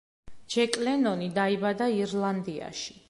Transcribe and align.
ჯეკ 0.53 0.79
ლენონი 0.87 1.27
დაიბადა 1.37 1.91
ირლანდიაში. 1.99 2.99